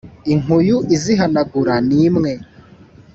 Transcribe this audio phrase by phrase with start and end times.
[0.33, 2.31] Inkuyu izihanagura ni imwe